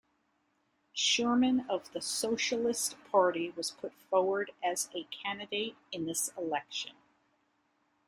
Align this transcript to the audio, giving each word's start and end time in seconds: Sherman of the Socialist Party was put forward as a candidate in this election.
Sherman 0.93 1.67
of 1.69 1.91
the 1.93 2.01
Socialist 2.01 2.97
Party 3.11 3.51
was 3.51 3.69
put 3.69 3.93
forward 4.09 4.49
as 4.63 4.89
a 4.95 5.03
candidate 5.23 5.75
in 5.91 6.07
this 6.07 6.29
election. 6.35 6.95